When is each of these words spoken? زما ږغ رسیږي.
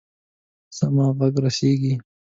زما 0.77 1.05
ږغ 1.17 1.33
رسیږي. 1.45 1.93